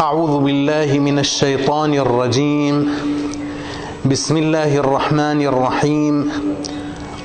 [0.00, 2.76] أعوذ بالله من الشيطان الرجيم.
[4.04, 6.14] بسم الله الرحمن الرحيم.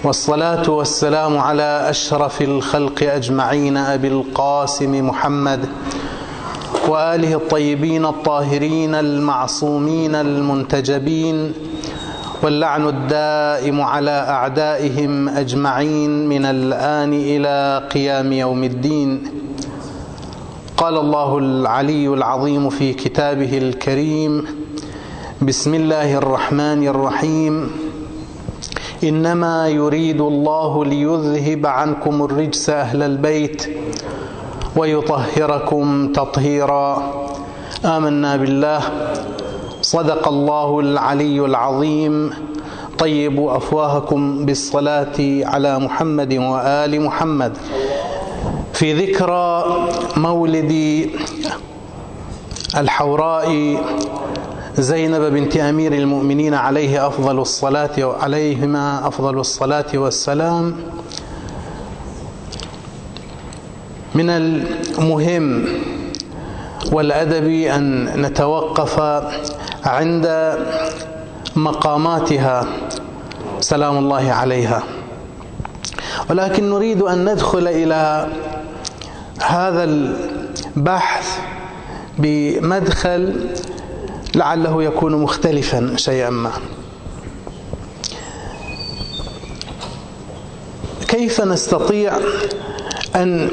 [0.06, 5.66] والصلاة والسلام على أشرف الخلق أجمعين أبي القاسم محمد
[6.88, 11.54] وآله الطيبين الطاهرين المعصومين المنتجبين
[12.44, 19.39] واللعن الدائم على أعدائهم أجمعين من الآن إلى قيام يوم الدين.
[20.80, 24.46] قال الله العلي العظيم في كتابه الكريم
[25.42, 27.72] بسم الله الرحمن الرحيم.
[29.04, 33.60] إنما يريد الله ليذهب عنكم الرجس أهل البيت
[34.76, 36.88] ويطهركم تطهيرا.
[37.86, 38.82] آمنا بالله.
[39.82, 42.32] صدق الله العلي العظيم.
[43.00, 47.54] طيبوا أفواهكم بالصلاة على محمد وآل محمد.
[48.80, 49.64] في ذكرى
[50.18, 50.74] مولد
[52.78, 53.78] الحوراء
[54.78, 60.76] زينب بنت أمير المؤمنين عليه أفضل الصلاة عليهما أفضل الصلاة والسلام.
[64.16, 65.66] من المهم
[66.92, 69.00] والأدب أن نتوقف
[69.86, 70.56] عند
[71.56, 72.66] مقاماتها.
[73.60, 74.84] سلام الله عليها.
[76.30, 78.28] ولكن نريد أن ندخل إلى
[79.42, 81.38] هذا البحث
[82.18, 83.50] بمدخل
[84.36, 86.52] لعله يكون مختلفا شيئا ما.
[91.08, 92.14] كيف نستطيع
[93.16, 93.50] أن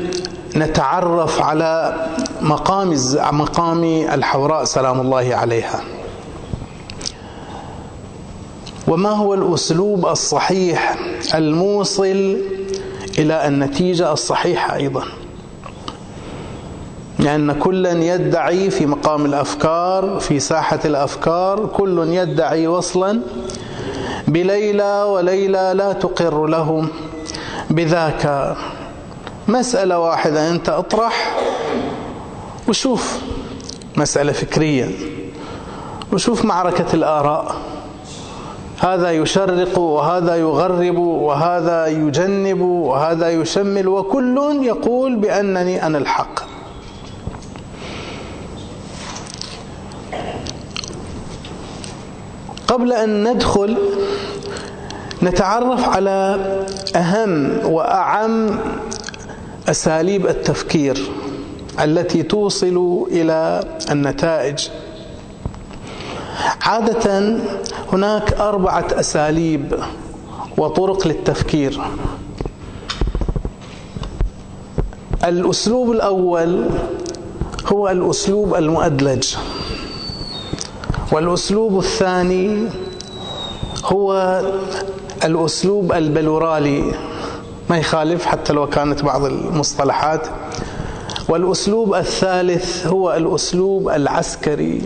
[0.57, 1.97] نتعرف على
[2.43, 2.95] مقام
[3.33, 5.81] مقام الحوراء سلام الله عليها؟
[8.89, 10.97] وما هو الأسلوب الصحيح
[11.35, 12.37] الموصل
[13.19, 15.05] إلى النتيجة الصحيحة أيضا؟
[17.19, 23.21] لأن كلا يدعي في مقام الأفكار في ساحة الأفكار كل يدعي وصلا
[24.29, 26.89] بليلى وليلى لا تقر لهم.
[27.71, 28.55] بذاك
[29.49, 31.37] مسألة واحدة أنت أطرح
[32.69, 33.19] وشوف
[33.97, 34.91] مسألة فكرية
[36.13, 37.57] وشوف معركة الآراء.
[38.81, 46.56] هذا يشرق وهذا يغرب وهذا يجنب وهذا يشمل وكل يقول بأنني أنا الحق.
[52.77, 53.77] قبل أن ندخل
[55.23, 56.37] نتعرف على
[56.97, 58.59] أهم وأعم
[59.69, 60.99] أساليب التفكير
[61.81, 64.69] التي توصل إلى النتائج.
[66.63, 67.37] عادة
[67.93, 69.79] هناك أربعة أساليب
[70.59, 71.81] وطرق للتفكير.
[75.25, 76.65] الأسلوب الأول
[77.73, 79.37] هو الأسلوب المؤدلج.
[81.13, 82.69] والأسلوب الثاني
[83.85, 84.43] هو
[85.25, 86.95] الأسلوب البلورالي.
[87.71, 90.27] ما يخالف حتى لو كانت بعض المصطلحات.
[91.29, 94.83] والأسلوب الثالث هو الأسلوب العسكري.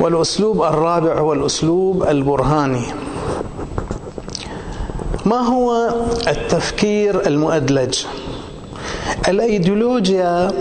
[0.00, 2.86] والأسلوب الرابع هو الأسلوب البرهاني.
[5.26, 5.90] ما هو
[6.28, 8.04] التفكير المؤدلج؟
[9.28, 10.52] الأيديولوجيا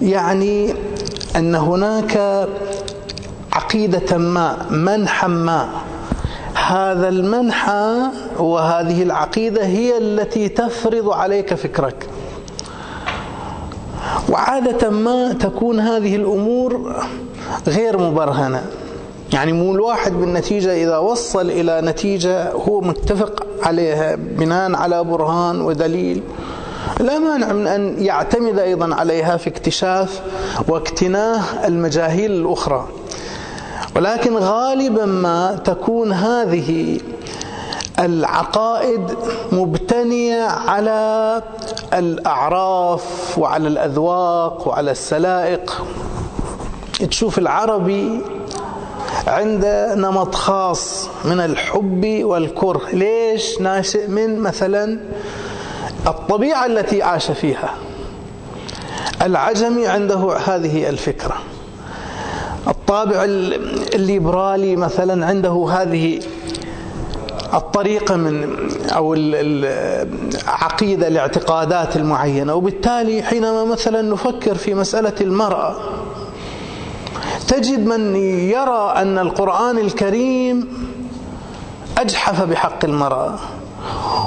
[0.00, 0.74] يعني
[1.36, 2.46] أن هناك
[3.52, 5.68] عقيدة ما منحا ما.
[6.54, 7.96] هذا المنحى
[8.38, 12.06] وهذه العقيدة هي التي تفرض عليك فكرك.
[14.28, 16.96] وعادة ما تكون هذه الأمور
[17.66, 18.64] غير مبرهنة.
[19.32, 26.22] يعني مو الواحد بالنتيجة إذا وصل إلى نتيجة هو متفق عليها بناء على برهان ودليل.
[27.00, 30.20] لا مانع من أن يعتمد أيضا عليها في اكتشاف
[30.68, 32.88] واكتناه المجاهيل الأخرى.
[34.00, 37.00] ولكن غالبا ما تكون هذه
[37.98, 39.16] العقائد
[39.52, 41.42] مبتنية على
[41.94, 45.84] الأعراف وعلى الأذواق وعلى السلائق.
[47.10, 48.20] تشوف العربي
[49.26, 52.82] عنده نمط خاص من الحب والكره.
[52.92, 55.00] ليش ناشئ من مثلا
[56.06, 57.74] الطبيعة التي عاش فيها؟
[59.22, 61.36] العجمي عنده هذه الفكرة.
[62.68, 63.24] الطابع
[63.94, 66.20] الليبرالي مثلا عنده هذه
[67.54, 68.56] الطريقة من
[68.90, 72.54] أو العقيدة الاعتقادات المعينة.
[72.54, 75.76] وبالتالي حينما مثلا نفكر في مسألة المرأة
[77.48, 80.68] تجد من يرى أن القرآن الكريم
[81.98, 83.34] أجحف بحق المرأة.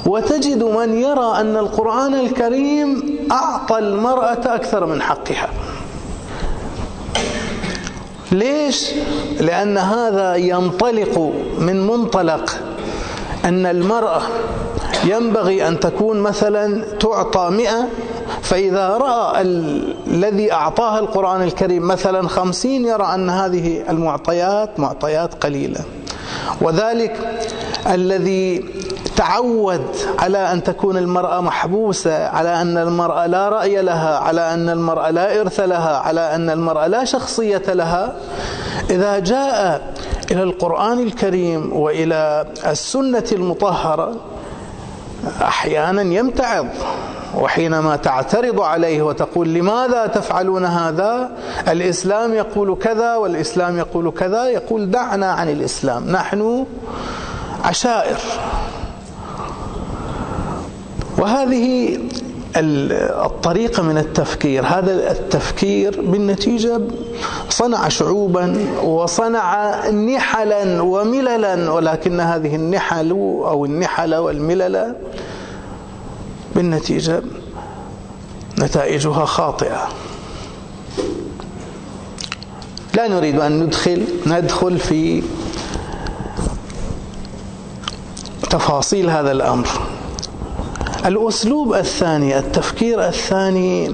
[0.06, 5.50] وتجد من يرى أن القرآن الكريم أعطى المرأة أكثر من حقها.
[8.34, 8.92] ليش؟
[9.40, 12.60] لأن هذا ينطلق من منطلق
[13.46, 14.22] أن المرأة
[15.06, 17.88] ينبغي أن تكون مثلا تعطى مئة
[18.42, 25.80] فإذا رأى الذي أعطاها القرآن الكريم مثلا خمسين يرى أن هذه المعطيات معطيات قليلة
[26.62, 27.44] وذلك
[27.88, 28.66] الذي
[29.16, 29.86] تعود
[30.20, 35.42] على أن تكون المرأة محبوسة على أن المرأة لا رأي لها على أن المرأة لا
[35.42, 38.14] إرث لها على أن المرأة لا شخصية لها.
[38.90, 39.94] إذا جاء
[40.32, 44.16] إلى القرآن الكريم وإلى السنة المطهرة
[45.42, 46.68] أحيانا يمتعض
[47.36, 51.32] وحينما تعترض عليه وتقول لماذا تفعلون هذا؟
[51.68, 56.10] الإسلام يقول كذا والإسلام يقول كذا يقول دعنا عن الإسلام.
[56.10, 56.66] نحن
[57.64, 58.18] عشائر.
[61.18, 62.00] وهذه
[62.56, 64.66] الطريقة من التفكير.
[64.66, 66.82] هذا التفكير بالنتيجة
[67.50, 74.96] صنع شعوبا وصنع نحلا ومللا ولكن هذه النحل أو النحل والملل
[76.56, 77.22] بالنتيجة
[78.60, 79.88] نتائجها خاطئة.
[82.96, 85.24] لا نريد أن ندخل ندخل في
[88.50, 89.68] تفاصيل هذا الأمر.
[91.06, 93.92] الأسلوب الثاني التفكير الثاني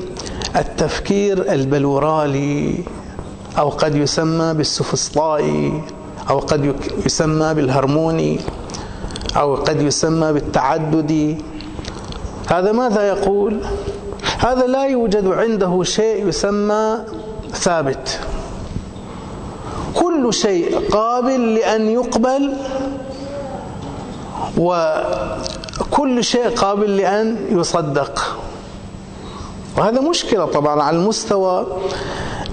[0.55, 2.83] التفكير البلورالي
[3.57, 5.83] أو قد يسمى بالسفسطائي
[6.29, 6.75] أو قد
[7.05, 8.39] يسمى بالهرموني
[9.37, 11.37] أو قد يسمى بالتعددي.
[12.47, 13.59] هذا ماذا يقول؟
[14.39, 16.97] هذا لا يوجد عنده شيء يسمى
[17.53, 18.19] ثابت.
[19.95, 22.53] كل شيء قابل لأن يقبل
[25.99, 28.37] وكل شيء قابل لأن يصدق.
[29.77, 31.67] وهذا مشكلة طبعا على المستوى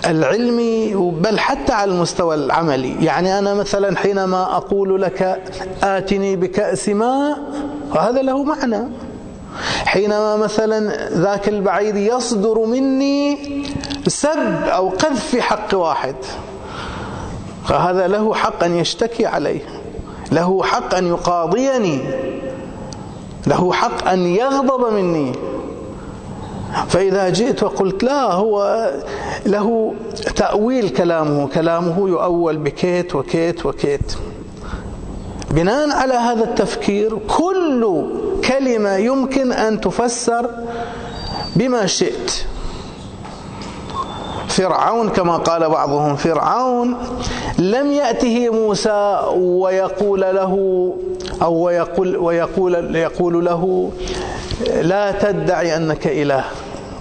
[0.06, 3.04] العلمي بل حتى على المستوى العملي.
[3.04, 5.42] يعني أنا مثلا حينما أقول لك
[5.82, 7.38] آتني بكأس ماء
[7.94, 8.88] وهذا له معنى.
[9.84, 13.38] حينما مثلا ذاك البعيد يصدر مني
[14.06, 16.16] سب أو قذف في حق واحد
[17.68, 19.60] فهذا له حق أن يشتكي عليه
[20.32, 22.00] له حق أن يقاضيني.
[23.46, 25.32] له حق أن يغضب مني.
[26.88, 28.90] فإذا جئت وقلت لا هو
[29.46, 29.94] له
[30.36, 31.48] تأويل كلامه.
[31.48, 34.12] كلامه يؤول بكيت وكيت وكيت.
[35.50, 38.06] بناء على هذا التفكير كل
[38.48, 40.50] كلمة يمكن أن تفسر
[41.56, 42.32] بما شئت.
[44.56, 46.96] فرعون كما قال بعضهم فرعون
[47.58, 50.52] لم يأته موسى ويقول له
[51.42, 53.90] أو ويقول, ويقول يقول له
[54.82, 56.44] لا تدعي أنك إله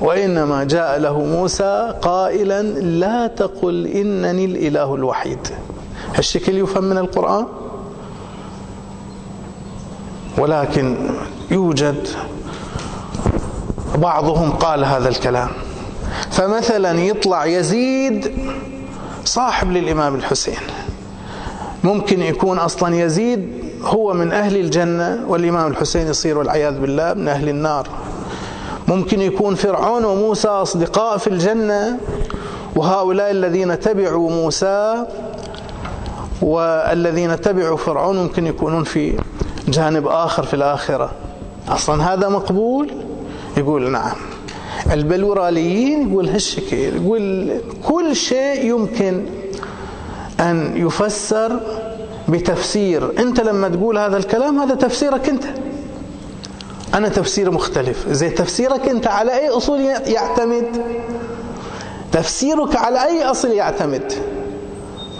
[0.02, 2.62] وإنما جاء له موسى قائلا
[3.02, 5.48] لا تقل إنني الإله الوحيد.
[6.16, 7.46] هالشكل يفهم من القرآن؟
[10.38, 11.10] ولكن
[11.52, 12.07] يوجد
[13.98, 15.50] بعضهم قال هذا الكلام.
[16.36, 18.32] فمثلا يطلع يزيد
[19.26, 20.58] صاحب للإمام الحسين.
[21.84, 23.50] ممكن يكون أصلا يزيد
[23.84, 27.88] هو من أهل الجنة والإمام الحسين يصير والعياذ بالله من أهل النار.
[28.88, 31.98] ممكن يكون فرعون وموسى أصدقاء في الجنة
[32.76, 35.06] وهؤلاء الذين تبعوا موسى
[36.42, 39.19] والذين تبعوا فرعون ممكن يكونون في
[39.68, 41.12] جانب آخر في الآخرة.
[41.69, 42.92] أصلا هذا مقبول؟
[43.57, 44.34] يقول نعم.
[44.92, 47.51] البلوراليين يقول هالشكل يقول
[47.83, 49.25] كل شيء يمكن
[50.39, 51.59] أن يفسر
[52.30, 53.19] بتفسير.
[53.19, 55.44] أنت لما تقول هذا الكلام هذا تفسيرك أنت.
[56.94, 58.06] أنا تفسير مختلف.
[58.09, 60.81] زي تفسيرك أنت على أي أصول يعتمد؟
[62.11, 64.13] تفسيرك على أي أصل يعتمد؟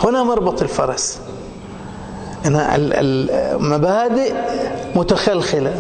[0.04, 1.20] هنا مربط الفرس.
[2.46, 4.34] المبادئ
[4.96, 5.74] متخلخلة.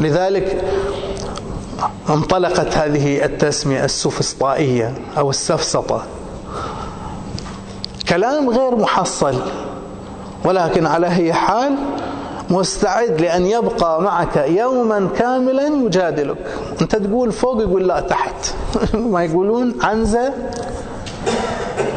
[0.00, 0.64] لذلك
[2.10, 6.02] انطلقت هذه التسمية السفسطائية أو السفسطة.
[8.08, 9.34] كلام غير محصل
[10.44, 11.74] ولكن على أي حال
[12.50, 16.36] مستعد لأن يبقى معك يوما كاملا يجادلك.
[16.82, 18.54] أنت تقول فوق يقول لا تحت.
[19.12, 20.32] ما يقولون عنزة.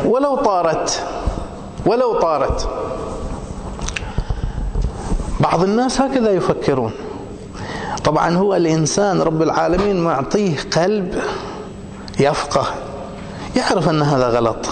[0.06, 1.04] ولو طارت
[1.86, 2.70] ولو طارت.
[5.40, 6.92] بعض الناس هكذا يفكرون.
[8.04, 11.16] طبعا هو الإنسان رب العالمين معطيه قلب
[12.20, 12.66] يفقه
[13.56, 14.66] يعرف أن هذا غلط.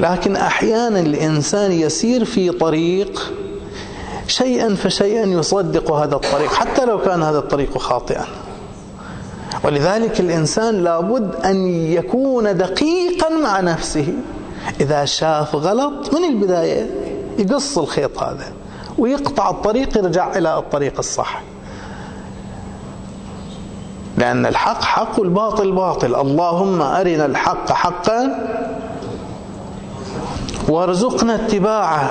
[0.00, 3.32] لكن أحيانا الإنسان يسير في طريق
[4.26, 8.24] شيئا فشيئا يصدق هذا الطريق حتى لو كان هذا الطريق خاطئا.
[9.64, 14.14] ولذلك الإنسان لابد أن يكون دقيقا مع نفسه.
[14.80, 16.90] إذا شاف غلط من البداية
[17.38, 18.52] يقص الخيط هذا
[18.98, 21.42] ويقطع الطريق يرجع إلى الطريق الصح.
[24.18, 26.14] لأن الحق حق والباطل باطل.
[26.14, 28.48] اللهم أرنا الحق حقا
[30.68, 32.10] وارزقنا اتباعه.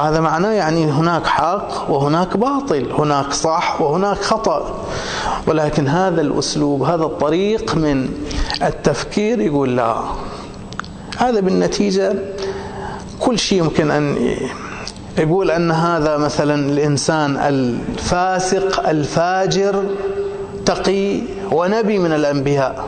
[0.00, 4.84] هذا معناه يعني هناك حق وهناك باطل هناك صح وهناك خطأ.
[5.46, 8.08] ولكن هذا الأسلوب هذا الطريق من
[8.62, 9.96] التفكير يقول لا.
[11.18, 12.14] هذا بالنتيجة
[13.20, 14.16] كل شيء يمكن أن
[15.18, 19.84] يقول أن هذا مثلا الإنسان الفاسق الفاجر
[20.74, 21.20] تقي
[21.52, 22.86] ونبي من الأنبياء.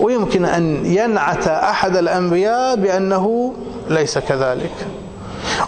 [0.00, 3.54] ويمكن أن ينعت أحد الأنبياء بأنه
[3.90, 4.72] ليس كذلك.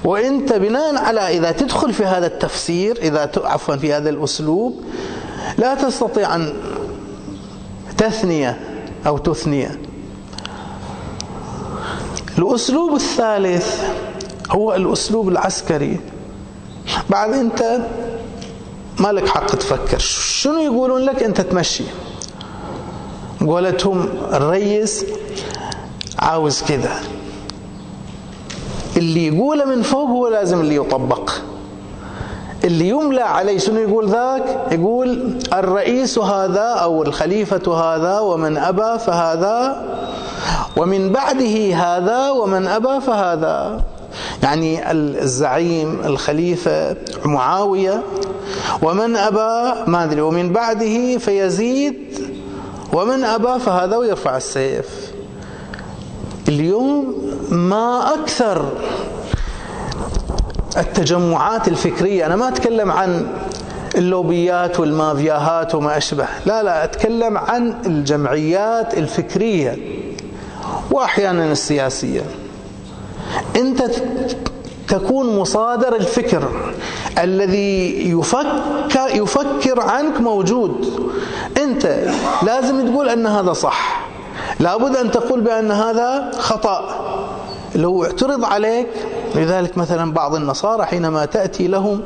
[0.04, 4.84] وانت بناء على إذا تدخل في هذا التفسير إذا عفوا في هذا الأسلوب
[5.58, 6.52] لا تستطيع أن
[7.98, 8.60] تثنيه
[9.06, 9.80] أو تثنيه
[12.38, 13.82] الأسلوب الثالث
[14.50, 16.00] هو الأسلوب العسكري.
[17.10, 17.78] بعد انت
[18.98, 19.98] ما لك حق تفكر.
[19.98, 21.84] شنو يقولون لك أنت تمشي؟
[23.40, 25.04] قولتهم الرئيس
[26.18, 27.00] عاوز كذا.
[28.96, 31.30] اللي يقوله من فوق هو لازم اللي يطبق.
[32.64, 39.84] اللي يملى عليه شنو يقول ذاك؟ يقول الرئيس هذا أو الخليفة هذا ومن أبى فهذا
[40.76, 43.84] ومن بعده هذا ومن أبى فهذا.
[44.42, 48.02] يعني الزعيم الخليفة معاوية.
[48.82, 51.94] ومن أبى ما أدري ومن بعده فيزيد.
[52.92, 55.12] ومن أبى فهذا ويرفع السيف.
[56.48, 57.14] اليوم
[57.50, 58.72] ما أكثر
[60.76, 63.26] التجمعات الفكرية أنا ما أتكلم عن
[63.94, 66.26] اللوبيات والمافياهات وما أشبه.
[66.46, 69.78] لا لا أتكلم عن الجمعيات الفكرية
[70.90, 72.22] وأحيانا السياسية.
[73.56, 73.90] أنت
[74.88, 76.48] تكون مصادر الفكر
[77.18, 81.00] الذي يفكر يفكر عنك موجود.
[81.56, 82.08] أنت
[82.42, 84.00] لازم تقول أن هذا صح.
[84.60, 87.04] لابد أن تقول بأن هذا خطأ.
[87.74, 88.88] لو اعترض عليك
[89.34, 92.00] لذلك مثلا بعض النصارى حينما تأتي لهم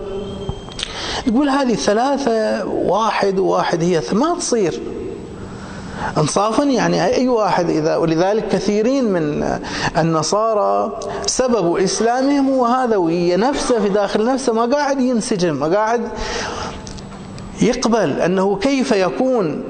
[1.27, 4.81] يقول هذه ثلاثة واحد وواحد هي ما تصير.
[6.19, 9.59] انصافا يعني أي واحد اذا ولذلك كثيرين من
[9.99, 16.09] النصارى سبب إسلامهم هو هذا وهي نفسه في داخل نفسه ما قاعد ينسجم ما قاعد
[17.63, 19.65] يقبل أنه كيف يكون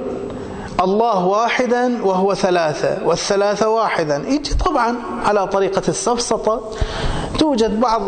[0.81, 4.17] الله واحدا وهو ثلاثة والثلاثة واحدا.
[4.29, 6.61] يجي طبعا على طريقة السفسطة
[7.39, 8.03] توجد بعض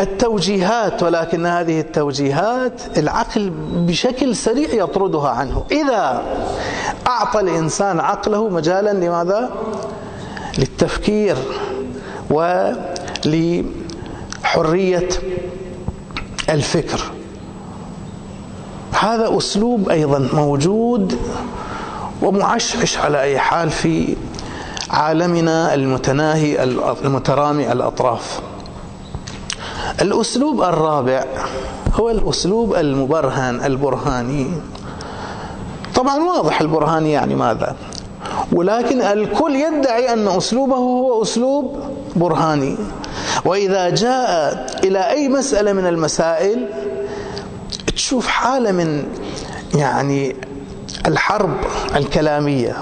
[0.00, 5.64] التوجيهات ولكن هذه التوجيهات العقل بشكل سريع يطردها عنه.
[5.70, 6.22] إذا
[7.06, 9.50] أعطى الإنسان عقله مجالا لماذا؟
[10.58, 11.36] للتفكير
[12.30, 12.78] ولحرية
[16.48, 17.00] الفكر.
[19.00, 21.18] هذا أسلوب أيضا موجود
[22.22, 24.16] ومعشعش على أي حال في
[24.90, 26.62] عالمنا المتناهي
[27.04, 28.40] المترامي الأطراف.
[30.02, 31.24] الأسلوب الرابع
[31.92, 34.46] هو الأسلوب المبرهن البرهاني.
[35.94, 37.76] طبعا واضح البرهاني يعني ماذا.
[38.52, 41.76] ولكن الكل يدعي أن أسلوبه هو أسلوب
[42.16, 42.76] برهاني.
[43.44, 46.66] وإذا جاء إلى أي مسألة من المسائل
[47.94, 49.04] تشوف حالة من
[49.74, 50.36] يعني
[51.06, 51.56] الحرب
[51.96, 52.76] الكلامية.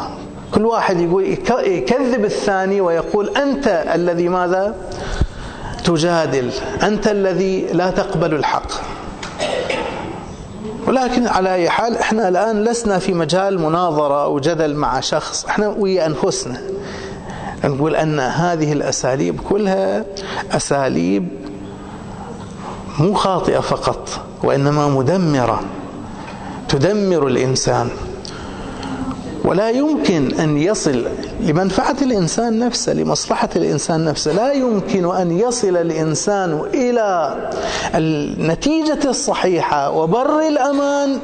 [0.55, 1.25] كل واحد يقول
[1.67, 4.75] يكذب الثاني ويقول أنت الذي ماذا؟
[5.85, 6.51] تجادل.
[6.83, 8.73] أنت الذي لا تقبل الحق.
[10.87, 15.45] ولكن على أي حال إحنا الآن لسنا في مجال مناظرة أو جدل مع شخص.
[15.45, 16.61] إحنا ويا أنفسنا.
[17.65, 20.05] نقول أن هذه الأساليب كلها
[20.53, 21.29] أساليب
[22.99, 24.09] مو خاطئة فقط
[24.43, 25.61] وإنما مدمرة.
[26.69, 27.89] تدمر الإنسان.
[29.45, 31.05] ولا يمكن أن يصل
[31.41, 34.33] لمنفعة الإنسان نفسه لمصلحة الإنسان نفسه.
[34.33, 37.37] لا يمكن أن يصل الإنسان إلى
[37.95, 41.19] النتيجة الصحيحة وبر الأمان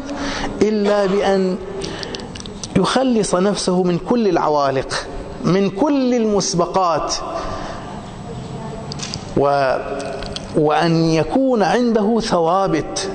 [0.63, 1.57] إلا بأن
[2.77, 5.07] يخلص نفسه من كل العوالق
[5.45, 7.15] من كل المسبقات.
[9.37, 9.77] و
[10.57, 13.09] وأن يكون عنده ثوابت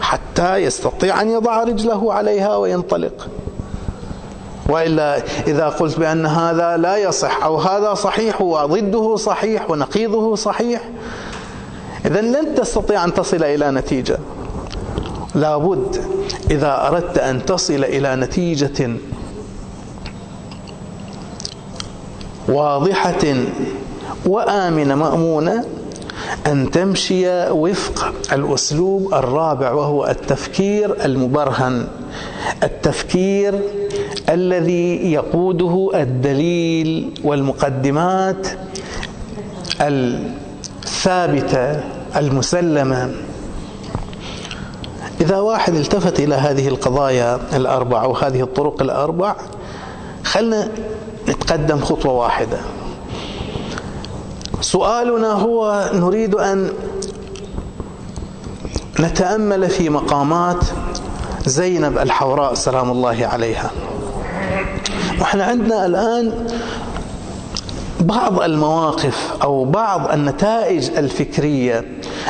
[0.00, 3.28] حتى يستطيع أن يضع رجله عليها وينطلق.
[4.68, 10.82] وإلا إذا قلت بأن هذا لا يصح أو هذا صحيح وضده صحيح ونقيضه صحيح
[12.06, 14.18] إذا لن تستطيع أن تصل إلى نتيجة.
[15.34, 16.04] لابد
[16.50, 18.96] إذا أردت أن تصل إلى نتيجة
[22.48, 23.34] واضحة
[24.26, 25.64] وآمنة مأمونة
[26.46, 31.86] أن تمشي وفق الأسلوب الرابع وهو التفكير المبرهن.
[32.62, 33.60] التفكير
[34.28, 38.46] الذي يقوده الدليل والمقدمات
[39.80, 41.80] الثابتة
[42.16, 43.10] المسلمة.
[45.20, 49.36] إذا واحد التفت إلى هذه القضايا الأربع أو هذه الطرق الأربع
[50.24, 50.68] خلنا
[51.28, 52.58] نتقدم خطوة واحدة.
[54.60, 56.70] سؤالنا هو نريد أن
[59.00, 60.64] نتأمل في مقامات
[61.46, 63.70] زينب الحوراء سلام الله عليها.
[65.20, 66.46] وإحنا عندنا الآن
[68.00, 71.84] بعض المواقف أو بعض النتائج الفكرية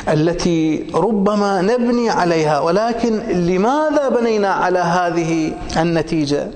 [0.09, 6.47] التي ربما نبني عليها ولكن لماذا بنينا على هذه النتيجة؟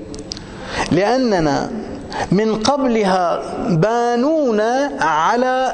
[0.92, 1.70] لأننا
[2.32, 5.72] من قبلها بانونا على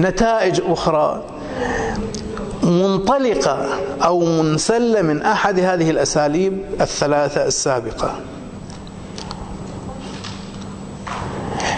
[0.00, 1.22] نتائج أخرى.
[2.66, 3.66] منطلقة
[4.04, 8.14] أو منسلة من أحد هذه الأساليب الثلاثة السابقة.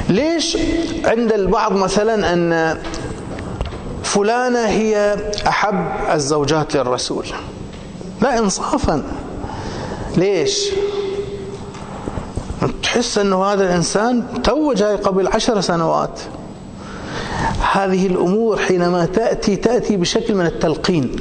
[0.08, 0.58] ليش
[1.04, 2.78] عند البعض مثلا أن
[4.02, 5.16] فلانة هي
[5.46, 7.26] أحب الزوجات للرسول؟
[8.22, 9.02] لا إنصافا.
[10.16, 10.70] ليش؟
[12.82, 16.20] تحس أنه هذا الإنسان تو جاي قبل عشر سنوات.
[17.72, 21.16] هذه الأمور حينما تأتي تأتي بشكل من التلقين.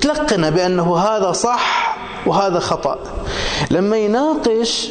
[0.00, 1.96] تلقن بأنه هذا صح
[2.26, 2.98] وهذا خطأ.
[3.70, 4.90] لما يناقش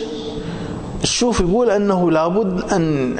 [1.04, 3.18] شوف يقول أنه لابد أن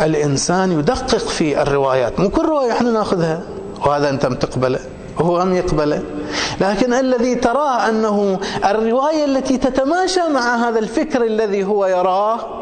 [0.00, 2.20] الإنسان يدقق في الروايات.
[2.20, 3.42] مو كل رواية إحنا ناخذها.
[3.86, 4.78] وهذا أنت تقبله؟
[5.18, 6.02] وهو هم يقبله؟
[6.60, 12.61] لكن الذي تراه أنه الرواية التي تتماشى مع هذا الفكر الذي هو يراه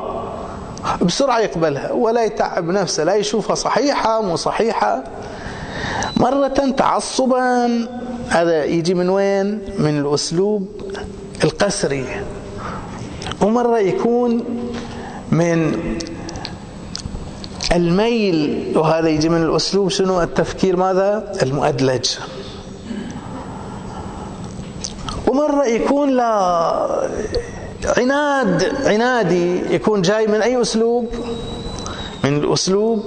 [1.02, 5.04] بسرعة يقبلها ولا يتعب نفسه لا يشوفها صحيحة مو صحيحة.
[6.16, 7.66] مرة تعصبا
[8.28, 10.68] هذا يجي من وين؟ من الأسلوب
[11.44, 12.06] القسري.
[13.40, 14.44] ومرة يكون
[15.30, 15.76] من
[17.72, 22.10] الميل وهذا يجي من الأسلوب شنو؟ التفكير ماذا؟ المؤدلج.
[25.28, 27.08] ومرة يكون لا
[27.84, 31.08] عناد عنادي يكون جاي من أي أسلوب؟
[32.24, 33.04] من الأسلوب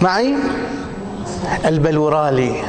[0.00, 0.34] معي؟
[1.64, 2.62] البلورالي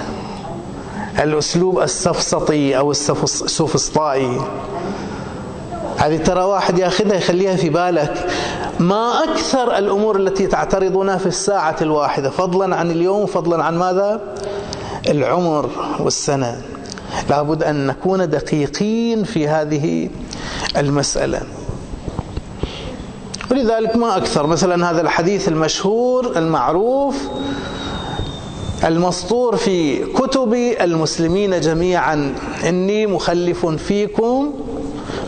[1.20, 4.42] الأسلوب السفسطي أو السوفسطائي
[5.98, 8.28] هذه ترى واحد ياخذها يخليها في بالك.
[8.80, 14.22] ما أكثر الأمور التي تعترضنا في الساعة الواحدة؟ فضلا عن اليوم فضلا عن ماذا؟
[15.10, 16.62] العمر والسنة.
[17.30, 20.10] لابد أن نكون دقيقين في هذه
[20.78, 21.42] المسألة.
[23.52, 27.16] ولذلك ما أكثر مثلا هذا الحديث المشهور المعروف
[28.84, 32.36] المسطور في كتب المسلمين جميعا.
[32.68, 34.54] إني مخلف فيكم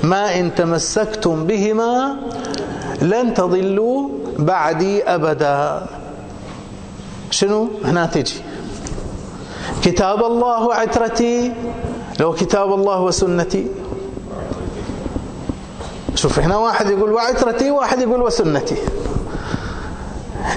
[0.04, 2.16] ما إن تمسكتم بهما
[3.02, 5.86] لن تضلوا بعدي أبدا.
[7.32, 8.36] شنو؟ هنا تجي.
[9.84, 11.54] كتاب الله وعترتي
[12.20, 13.68] لو كتاب الله وسنتي.
[16.16, 18.76] شوف هنا واحد يقول وعترتي واحد يقول وسنتي.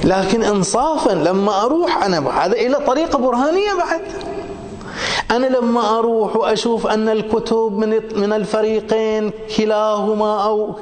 [0.04, 4.00] لكن انصافا لما أروح أنا هذا إلى طريقة برهانية بعد.
[5.30, 10.74] أنا لما أروح وأشوف أن الكتب من من الفريقين كلاهما أو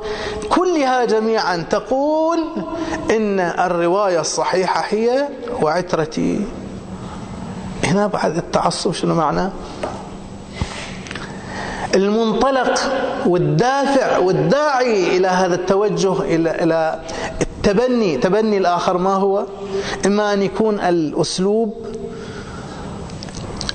[0.48, 2.38] كلها جميعا تقول
[3.10, 5.28] إن الرواية الصحيحة هي
[5.62, 6.40] وعترتي.
[7.96, 9.50] هنا بعد التعصب شنو معناه
[11.94, 12.78] المنطلق
[13.26, 17.00] والدافع والداعي إلى هذا التوجه إلى إلى
[17.40, 19.46] التبني تبني الآخر ما هو؟
[20.06, 21.74] إما أن يكون الأسلوب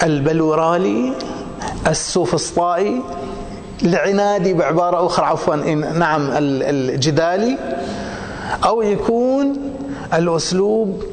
[0.03, 1.13] البلورالي
[1.88, 3.01] السوفسطائي
[3.84, 7.57] العنادي بعبارة أخرى عفوا نعم الجدالي
[8.65, 9.57] أو يكون
[10.13, 11.03] الأسلوب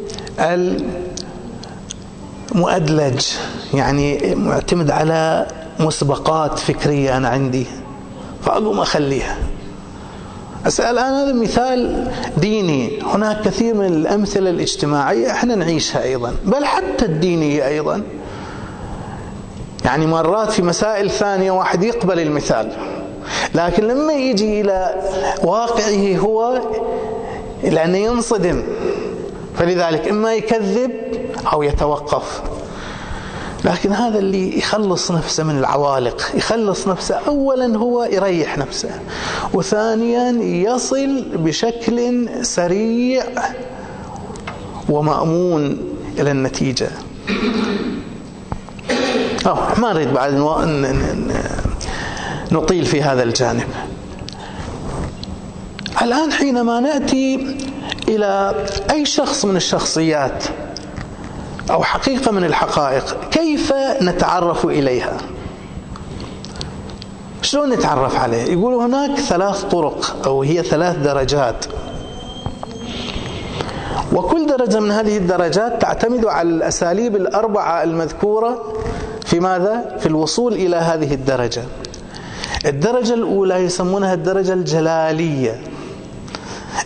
[2.53, 3.27] المؤدلج
[3.75, 5.47] يعني معتمد على
[5.81, 7.67] مسبقات فكرية أنا عندي
[8.43, 9.37] فأقوم أخليها.
[10.79, 17.67] الآن هذا مثال ديني هناك كثير من الأمثلة الاجتماعية إحنا نعيشها أيضا بل حتى الدينية
[17.67, 18.03] أيضا.
[19.85, 22.73] يعني مرات في مسائل ثانية واحد يقبل المثال
[23.55, 24.95] لكن لما يجي إلى
[25.43, 26.61] واقعه هو
[27.63, 28.63] لأنه ينصدم
[29.59, 30.91] فلذلك إما يكذب
[31.53, 32.43] أو يتوقف.
[33.65, 37.15] لكن هذا اللي يخلص نفسه من العوالق يخلص نفسه.
[37.15, 39.01] أولا هو يريح نفسه
[39.55, 40.31] وثانيا
[40.73, 43.25] يصل بشكل سريع
[44.89, 45.79] ومأمون
[46.19, 46.89] إلى النتيجة.
[49.47, 50.35] أوه ما نريد بعد
[52.53, 53.69] نطيل في هذا الجانب.
[56.03, 57.57] الآن حينما نأتي
[58.09, 58.55] إلى
[58.91, 60.45] أي شخص من الشخصيات
[61.71, 65.17] أو حقيقة من الحقائق كيف نتعرف إليها؟
[67.43, 71.65] شلون نتعرف عليه؟ يقول هناك ثلاث طرق أو هي ثلاث درجات.
[74.13, 78.73] وكل درجة من هذه الدرجات تعتمد على الأساليب الأربعة المذكورة
[79.25, 81.63] في ماذا؟ في الوصول إلى هذه الدرجة.
[82.67, 85.61] الدرجة الأولى يسمونها الدرجة الجلالية.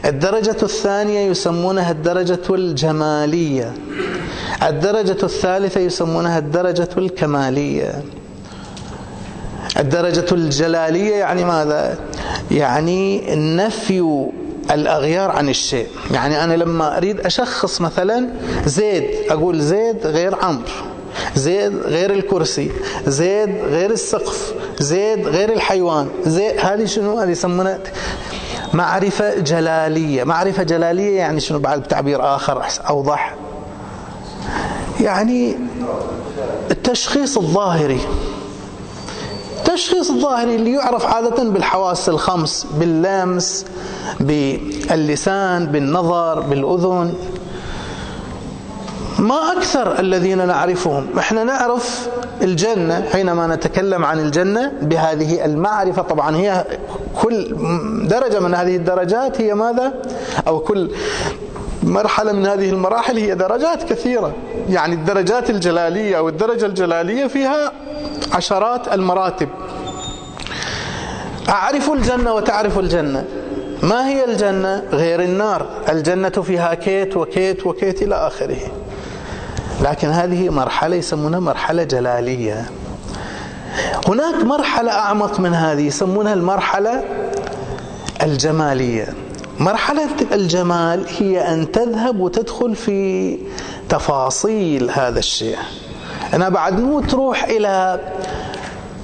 [0.05, 3.73] الدرجة الثانية يسمونها الدرجة الجمالية.
[4.63, 8.03] الدرجة الثالثة يسمونها الدرجة الكمالية.
[9.79, 11.99] الدرجة الجلالية يعني ماذا؟
[12.51, 13.23] يعني
[13.57, 14.27] نفي
[14.71, 15.87] الأغيار عن الشيء.
[16.11, 18.29] يعني أنا لما أريد أشخص مثلا
[18.67, 20.63] زيد أقول زيد غير عمرو
[21.37, 22.71] زيد غير الكرسي
[23.07, 27.79] زيد غير السقف زيد غير الحيوان زيد هذه شنو؟ هذه يسمونها
[28.75, 30.25] معرفة جلالية.
[30.25, 33.35] معرفة جلالية يعني شنو؟ بعد تعبير آخر أوضح.
[35.01, 35.57] يعني
[36.71, 38.01] التشخيص الظاهري.
[39.59, 43.67] التشخيص الظاهري اللي يعرف عادة بالحواس الخمس باللمس
[44.21, 47.15] باللسان بالنظر بالأذن.
[49.19, 51.07] ما أكثر الذين نعرفهم.
[51.19, 52.09] إحنا نعرف
[52.43, 56.65] الجنة حينما نتكلم عن الجنة بهذه المعرفة طبعا هي
[57.23, 57.57] كل
[58.09, 59.93] درجة من هذه الدرجات هي ماذا؟
[60.47, 60.91] أو كل
[61.83, 64.33] مرحلة من هذه المراحل هي درجات كثيرة.
[64.69, 67.73] يعني الدرجات الجلالية أو الدرجة الجلالية فيها
[68.33, 69.49] عشرات المراتب.
[71.49, 73.25] أعرف الجنة وتعرف الجنة.
[73.83, 75.67] ما هي الجنة؟ غير النار.
[75.89, 78.59] الجنة فيها كيت وكيت وكيت إلى آخره.
[79.83, 82.71] لكن هذه مرحلة يسمونها مرحلة جلالية.
[84.09, 87.05] هناك مرحلة أعمق من هذه يسمونها المرحلة
[88.23, 89.15] الجمالية.
[89.59, 93.39] مرحلة الجمال هي أن تذهب وتدخل في
[93.89, 95.59] تفاصيل هذا الشيء.
[96.35, 98.01] أنا بعد مو تروح إلى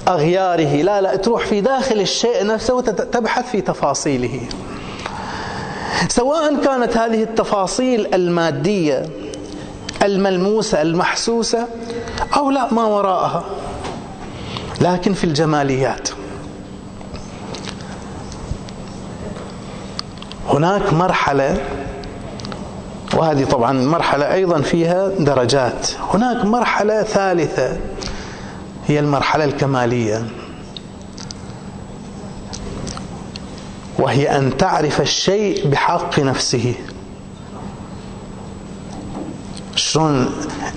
[0.07, 4.39] أغياره لا لا تروح في داخل الشيء نفسه وتبحث في تفاصيله.
[6.07, 9.05] سواء كانت هذه التفاصيل المادية
[10.03, 11.67] الملموسة المحسوسة
[12.37, 13.43] أو لا ما وراءها.
[14.81, 16.09] لكن في الجماليات.
[20.49, 21.57] هناك مرحلة
[23.13, 25.87] وهذه طبعا المرحلة أيضا فيها درجات.
[26.13, 27.77] هناك مرحلة ثالثة
[28.87, 30.27] هي المرحلة الكمالية.
[33.99, 36.73] وهي أن تعرف الشيء بحق نفسه.
[39.89, 40.29] شلون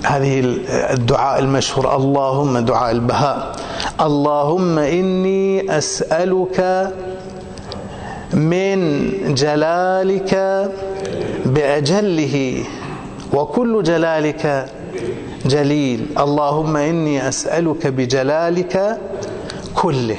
[0.03, 3.55] هذه الدعاء المشهور؟ اللهم دعاء البهاء.
[4.01, 6.57] اللهم إني أسألك
[8.33, 8.77] من
[9.35, 10.33] جلالك
[11.45, 12.63] بأجله
[13.33, 14.65] وكل جلالك
[15.45, 16.05] جليل.
[16.17, 18.97] اللهم إني أسألك بجلالك
[19.75, 20.17] كله.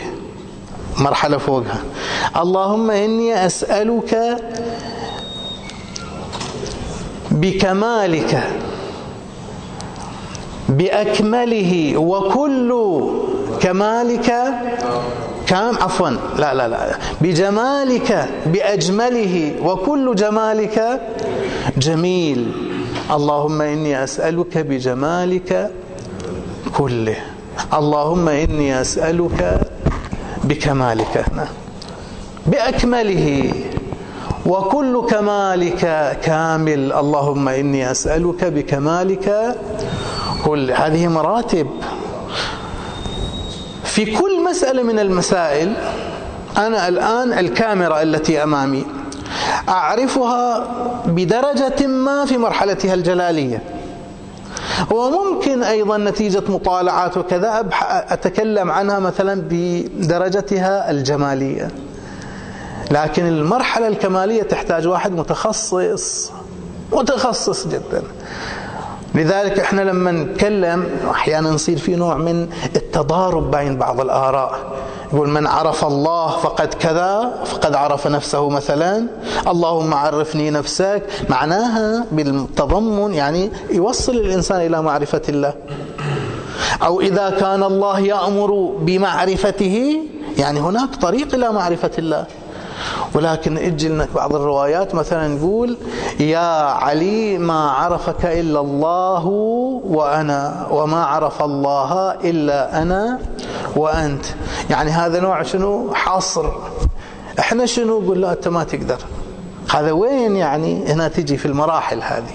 [0.99, 1.83] مرحلة فوقها.
[2.37, 4.13] اللهم إني أسألك
[7.31, 8.33] بكمالك
[10.69, 12.71] بأكمله وكل
[13.61, 14.29] كمالك
[15.47, 16.11] كام عفوا.
[16.39, 16.97] لا لا لا.
[17.21, 21.01] بجمالك بأجمله وكل جمالك
[21.77, 22.53] جميل.
[23.11, 25.71] اللهم إني أسألك بجمالك
[26.77, 27.17] كله.
[27.75, 29.61] اللهم إني أسألك
[30.45, 31.25] بكمالك.
[32.47, 33.53] بأكمله
[34.47, 35.83] وكل كمالك
[36.25, 36.93] كامل.
[36.93, 39.57] اللهم إني أسألك بكمالك
[40.45, 41.67] كل هذه مراتب.
[43.85, 45.77] في كل مسألة من المسائل
[46.57, 48.87] أنا الآن الكاميرا التي أمامي
[49.69, 50.67] أعرفها
[51.07, 53.63] بدرجة ما في مرحلتها الجلالية.
[54.91, 57.69] وممكن أيضا نتيجة مطالعات وكذا
[58.09, 61.71] أتكلم عنها مثلا بدرجتها الجمالية.
[62.91, 66.33] لكن المرحلة الكمالية تحتاج واحد متخصص
[66.93, 68.03] متخصص جدا.
[69.15, 74.59] لذلك إحنا لما نتكلم أحيانا نصير في نوع من التضارب بين بعض الآراء.
[75.13, 79.07] يقول من عرف الله فقد كذا فقد عرف نفسه مثلا.
[79.49, 81.03] اللهم عرفني نفسك.
[81.29, 85.55] معناها بالتضمن يعني يوصل الإنسان إلى معرفة الله.
[86.83, 88.51] أو إذا كان الله يأمر
[88.81, 90.01] بمعرفته
[90.39, 92.25] يعني هناك طريق إلى معرفة الله.
[93.15, 95.77] ولكن أجي لنا بعض الروايات مثلا نقول
[96.21, 99.27] يا علي ما عرفك إلا الله
[99.87, 103.19] وأنا وما عرف الله إلا أنا
[103.77, 104.25] وأنت.
[104.71, 106.53] يعني هذا نوع شنو؟ حصر.
[107.39, 108.99] إحنا شنو؟ نقول لا أنت ما تقدر.
[109.71, 112.35] هذا وين يعني؟ هنا تجي في المراحل هذه.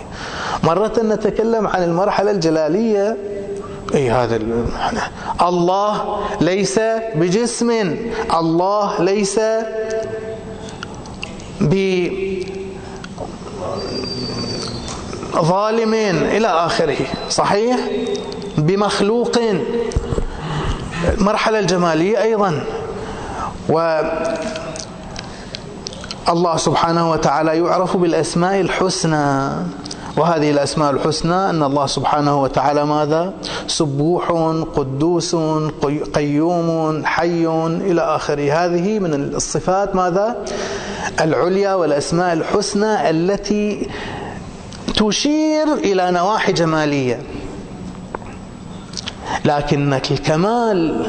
[0.63, 3.17] مرة نتكلم عن المرحلة الجلالية.
[3.95, 4.39] إي هذا
[5.41, 6.79] الله ليس
[7.15, 7.95] بجسم.
[8.39, 9.39] الله ليس
[15.33, 15.93] بظالم
[16.33, 16.97] إلى آخره.
[17.29, 17.77] صحيح؟
[18.57, 19.37] بمخلوق
[21.17, 22.63] المرحلة الجمالية أيضا.
[23.69, 24.01] و
[26.29, 29.49] الله سبحانه وتعالى يعرف بالأسماء الحسنى.
[30.19, 33.33] وهذه الأسماء الحسنى أن الله سبحانه وتعالى ماذا؟
[33.67, 34.31] سبوح
[34.75, 35.35] قدوس
[36.13, 37.47] قيوم حي
[37.87, 38.65] إلى آخره.
[38.65, 40.45] هذه من الصفات ماذا؟
[41.21, 43.87] العليا والأسماء الحسنى التي
[44.95, 47.21] تشير إلى نواحي جمالية.
[49.45, 51.05] لكن الكمال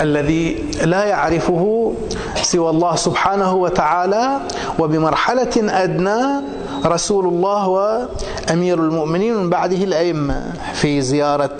[0.00, 1.92] الذي لا يعرفه
[2.42, 4.40] سوى الله سبحانه وتعالى
[4.78, 6.40] وبمرحلة أدنى
[6.86, 10.52] رسول الله وأمير المؤمنين من بعده الأئمة.
[10.74, 11.50] في زيارة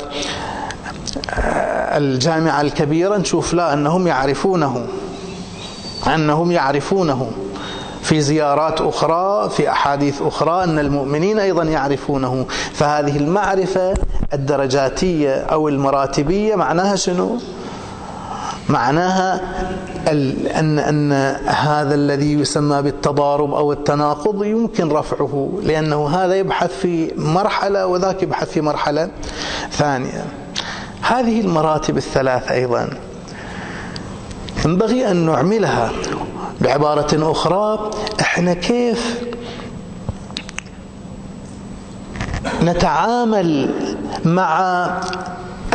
[1.97, 4.87] الجامعة الكبيرة نشوف لا أنهم يعرفونه
[6.15, 7.31] أنهم يعرفونه.
[8.03, 12.47] في زيارات أخرى في أحاديث أخرى أن المؤمنين أيضا يعرفونه.
[12.73, 13.95] فهذه المعرفة
[14.33, 17.39] الدرجاتية أو المراتبية معناها شنو؟
[18.69, 19.41] معناها
[20.09, 21.13] أن, أن
[21.47, 28.51] هذا الذي يسمى بالتضارب أو التناقض يمكن رفعه لأنه هذا يبحث في مرحلة وذاك يبحث
[28.51, 29.11] في مرحلة
[29.71, 30.25] ثانية.
[31.03, 32.91] هذه المراتب الثلاث أيضا.
[34.65, 35.93] ينبغي أن نعملها
[36.61, 37.91] بعبارة أخرى.
[38.21, 39.21] إحنا كيف
[42.63, 43.71] نتعامل
[44.25, 44.87] مع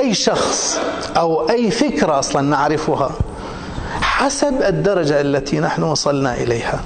[0.02, 0.80] أي شخص
[1.18, 3.12] أو أي فكرة أصلا نعرفها
[4.02, 6.84] حسب الدرجة التي نحن وصلنا إليها.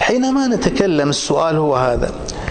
[0.00, 2.10] حينما نتكلم السؤال هو هذا.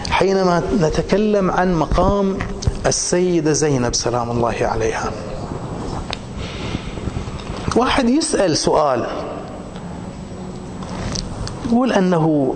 [0.10, 2.38] حينما نتكلم عن مقام
[2.86, 5.12] السيدة زينب سلام الله عليها
[7.76, 9.08] واحد يسأل سؤال
[11.66, 12.56] يقول أنه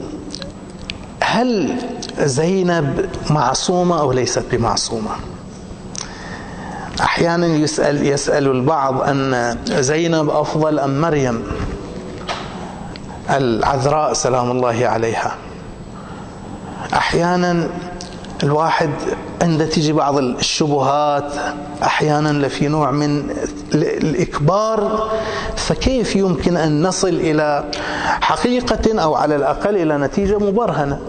[1.23, 1.75] هل
[2.19, 5.11] زينب معصومة أو ليست بمعصومة؟
[7.01, 11.43] أحيانا يسأل يسأل البعض أن زينب أفضل أم مريم؟
[13.29, 15.35] العذراء سلام الله عليها.
[16.93, 17.67] أحيانا
[18.43, 18.89] الواحد
[19.41, 21.33] عند تجي بعض الشبهات
[21.83, 23.29] أحيانا لفي نوع من
[23.73, 25.09] الإكبار
[25.55, 27.71] فكيف يمكن أن نصل إلى
[28.21, 30.99] حقيقة أو على الأقل إلى نتيجة مبرهنة؟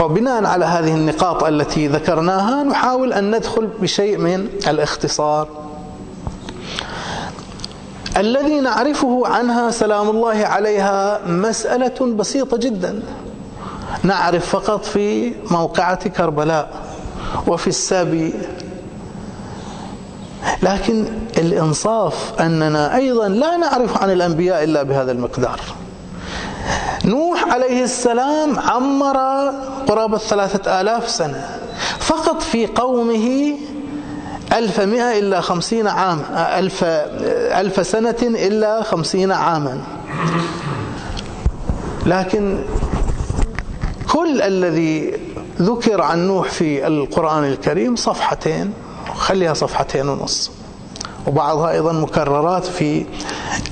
[0.00, 5.48] وبناء على هذه النقاط التي ذكرناها نحاول أن ندخل بشيء من الاختصار.
[8.16, 13.02] الذي نعرفه عنها سلام الله عليها مسألة بسيطة جدا.
[14.02, 16.70] نعرف فقط في موقعة كربلاء
[17.46, 18.34] وفي السبي.
[20.62, 21.04] لكن
[21.38, 25.60] الإنصاف أننا أيضا لا نعرف عن الأنبياء إلا بهذا المقدار.
[27.50, 29.16] عليه السلام عمر
[29.88, 31.58] قرابة ثلاثة آلاف سنة.
[31.98, 33.56] فقط في قومه
[34.52, 39.80] ألف مئة إلا خمسين عام ألف, ألف سنة إلا خمسين عاما.
[42.06, 42.58] لكن
[44.12, 45.12] كل الذي
[45.60, 48.72] ذكر عن نوح في القرآن الكريم صفحتين
[49.14, 50.50] خليها صفحتين ونص.
[51.26, 53.06] وبعضها أيضا مكررات في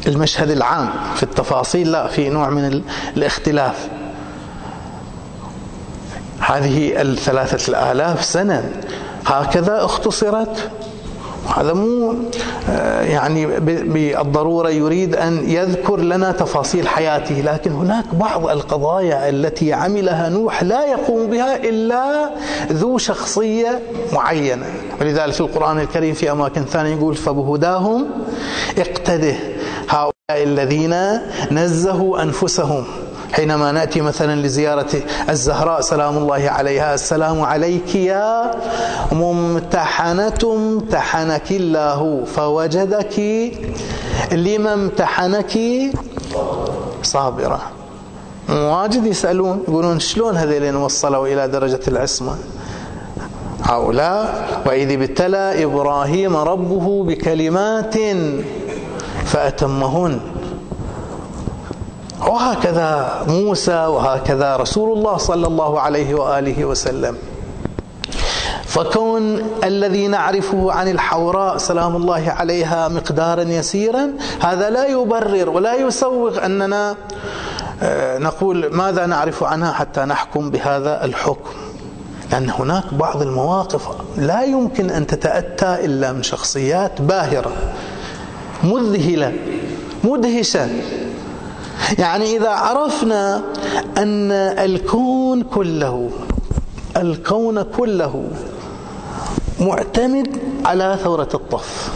[0.07, 2.83] المشهد العام في التفاصيل لا في نوع من
[3.17, 3.89] الاختلاف.
[6.41, 8.73] هذه الثلاثة الآلاف سنة
[9.27, 10.71] هكذا اختصرت.
[11.57, 12.15] هذا مو
[12.71, 20.29] آه، يعني بالضرورة يريد أن يذكر لنا تفاصيل حياته لكن هناك بعض القضايا التي عملها
[20.29, 22.31] نوح لا يقوم بها إلا
[22.73, 23.81] ذو شخصية
[24.13, 24.67] معينة.
[25.01, 28.07] ولذلك في القرآن الكريم في أماكن ثانية يقول فبهداهم
[28.79, 29.35] اقتده
[29.89, 30.95] هؤلاء الذين
[31.51, 32.85] نزهوا أنفسهم
[33.33, 34.93] حينما نأتي مثلا لزيارة
[35.29, 36.95] الزهراء سلام الله عليها.
[36.95, 38.51] السلام عليك يا
[39.13, 42.25] ممتحنة امتحنك الله.
[42.25, 43.17] فوجدك
[44.33, 45.59] لما امتحنك
[47.03, 47.61] صابرة
[48.49, 52.35] واجد يسألون يقولون شلون هذيلين وصلوا إلى درجة العصمة؟
[53.63, 54.49] هؤلاء.
[54.67, 57.95] وإذ ابتلى إبراهيم ربه بكلمات
[59.25, 60.21] فأتمهن.
[62.27, 67.17] وهكذا موسى وهكذا رسول الله صلى الله عليه وآله وسلم.
[68.69, 76.47] فكون الذي نعرفه عن الحوراء سلام الله عليها مقدارا يسيرا هذا لا يبرر ولا يسوغ
[76.47, 76.97] أننا
[77.83, 81.51] آه، نقول ماذا نعرف عنها حتى نحكم بهذا الحكم.
[82.33, 87.53] لأن هناك بعض المواقف لا يمكن أن تتأتى إلا من شخصيات باهرة
[88.65, 89.33] مذهلة
[90.05, 90.69] مدهشة.
[91.99, 93.43] يعني إذا عرفنا
[93.99, 96.11] أن الكون كله
[96.97, 98.25] الكون كله
[99.61, 101.91] معتمد على ثورة الطف.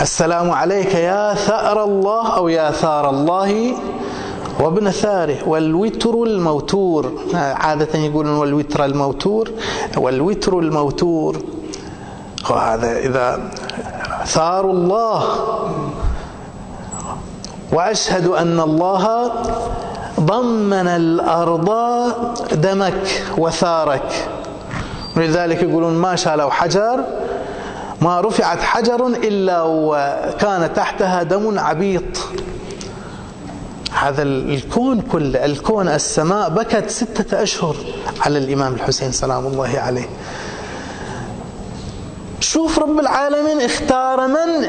[0.00, 3.74] السلام عليك يا ثأر الله أو يا ثار الله
[4.60, 7.12] وابن ثاره والوتر الموتور.
[7.34, 9.50] عادة يقولون والوتر الموتور
[9.96, 11.36] والوتر الموتور.
[12.50, 13.50] وهذا إذا
[14.30, 15.22] ثار الله.
[17.72, 19.32] وأشهد أن الله
[20.20, 21.70] ضمن الأرض
[22.52, 24.28] دمك وثارك.
[25.16, 27.04] ولذلك يقولون ما شالوا حجر
[28.00, 32.18] ما رفعت حجر إلا وكان تحتها دم عبيط.
[33.92, 37.76] هذا الكون كله الكون السماء بكت ستة أشهر
[38.20, 40.08] على الإمام الحسين سلام الله عليه.
[42.52, 44.68] شوف رب العالمين اختار من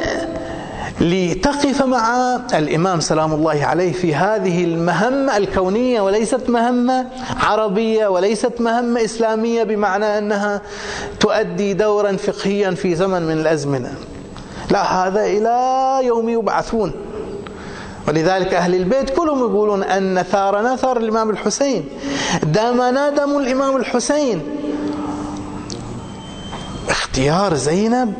[1.01, 7.07] لتقف مع الإمام سلام الله عليه في هذه المهمة الكونية وليست مهمة
[7.39, 10.61] عربية وليست مهمة إسلامية بمعنى أنها
[11.19, 13.93] تؤدي دورا فقهيا في زمن من الأزمنة.
[14.71, 16.91] لا هذا إلى يوم يبعثون.
[18.07, 21.89] ولذلك أهل البيت كلهم يقولون أن ثار الإمام الحسين.
[22.43, 22.81] دم
[23.37, 24.60] الإمام الحسين.
[26.91, 28.13] اختيار زينب.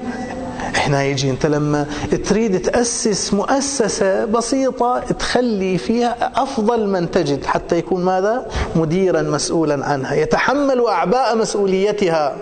[0.76, 1.86] هنا يجي انت لما
[2.30, 10.14] تريد تأسس مؤسسة بسيطة تخلي فيها أفضل من تجد حتى يكون ماذا؟ مديرا مسؤولا عنها
[10.14, 12.36] يتحمل أعباء مسؤوليتها.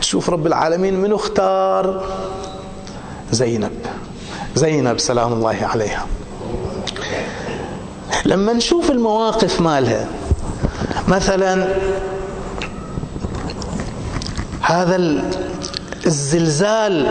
[0.00, 2.04] شوف رب العالمين من اختار
[3.32, 3.72] زينب.
[4.54, 6.06] زينب سلام الله عليها.
[8.24, 10.06] لما نشوف المواقف مالها
[11.08, 11.66] مثلا
[14.66, 14.96] هذا
[16.06, 17.06] الزلزال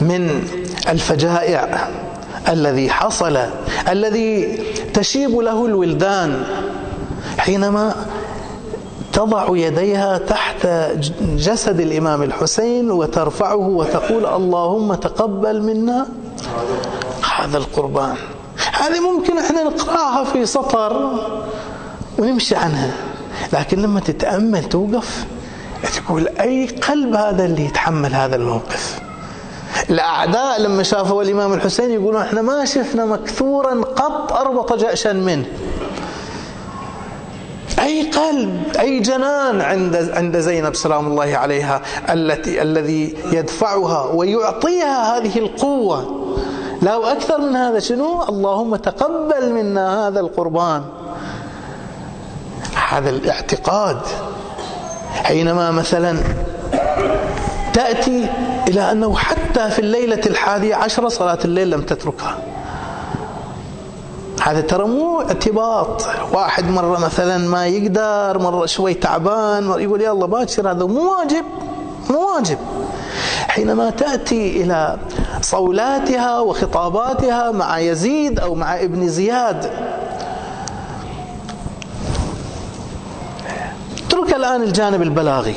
[0.00, 0.48] من
[0.88, 1.88] الفجائع
[2.48, 3.38] الذي حصل
[3.88, 4.58] الذي
[4.94, 6.44] تشيب له الولدان
[7.38, 7.94] حينما
[9.12, 10.66] تضع يديها تحت
[11.20, 16.06] جسد الإمام الحسين وترفعه وتقول اللهم تقبل منا
[17.38, 18.14] هذا القربان.
[18.72, 21.10] هذه ممكن إحنا نقرأها في سطر
[22.18, 22.90] ونمشي عنها
[23.52, 25.26] لكن لما تتأمل توقف
[25.88, 29.00] تقول أي قلب هذا اللي يتحمل هذا الموقف؟
[29.90, 35.46] الأعداء لما شافوا الإمام الحسين يقولون إحنا ما شفنا مكثورا قط أربط جأشا منه.
[37.78, 45.38] أي قلب أي جنان عند عند زينب سلام الله عليها التي الذي يدفعها ويعطيها هذه
[45.38, 46.24] القوة.
[46.82, 50.82] لا وأكثر من هذا شنو؟ اللهم تقبل منا هذا القربان.
[52.88, 53.98] هذا الاعتقاد.
[55.24, 56.18] حينما مثلا
[57.72, 58.28] تأتي
[58.68, 62.38] إلى أنه حتى في الليلة الحادية عشرة صلاة الليل لم تتركها.
[64.42, 66.06] هذا ترى مو اعتباط.
[66.32, 71.44] واحد مرة مثلا ما يقدر مرة شوي تعبان مرة يقول يلا باكر هذا مو واجب
[72.10, 72.58] مو واجب.
[73.48, 74.96] حينما تأتي إلى
[75.40, 79.70] صولاتها وخطاباتها مع يزيد أو مع ابن زياد
[84.36, 85.54] الآن الجانب البلاغي.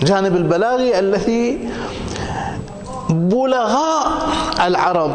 [0.00, 1.68] الجانب البلاغي الذي
[3.10, 4.06] بلغاء
[4.66, 5.12] العرب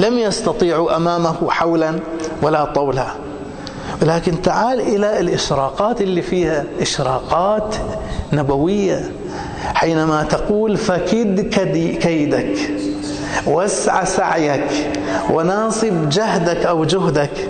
[0.00, 1.98] لم يستطيعوا أمامه حولا
[2.42, 3.06] ولا طولا
[4.02, 7.74] ولكن تعال إلى الإشراقات اللي فيها إشراقات
[8.32, 9.10] نبوية.
[9.74, 11.40] حينما تقول فكد
[11.98, 12.56] كيدك
[13.46, 14.90] واسع سعيك
[15.30, 17.48] وناصب جهدك أو جهدك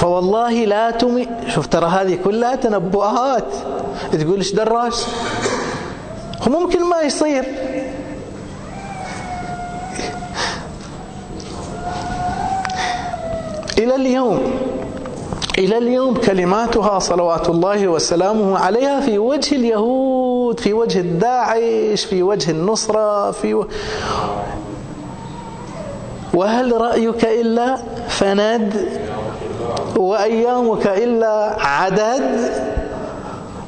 [0.00, 3.52] فوالله لا تمي شوف ترى هذه كلها تنبؤات.
[4.12, 4.94] تقول إيش دراش
[6.42, 7.44] هو ممكن ما يصير.
[13.78, 14.40] إلى اليوم
[15.58, 22.50] إلى اليوم كلماتها صلوات الله وسلامه عليها في وجه اليهود في وجه الداعش في وجه
[22.50, 23.66] النصرة في و...
[26.34, 27.76] وهل رأيك إلا
[28.08, 28.88] فند
[30.00, 32.52] وأيامك إلا عدد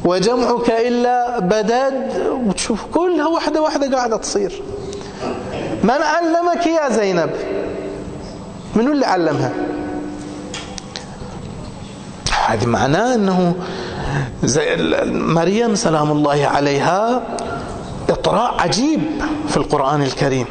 [0.04, 2.22] وجمعك إلا بدد.
[2.46, 4.62] وتشوف كلها واحدة واحدة قاعدة تصير.
[5.84, 7.30] من علمك يا زينب؟
[8.74, 9.52] من اللي علمها؟
[12.46, 13.54] هذه معناه أنه
[14.44, 14.76] زي
[15.06, 17.22] مريم سلام الله عليها
[18.10, 19.00] إطراء عجيب
[19.48, 20.46] في القرآن الكريم.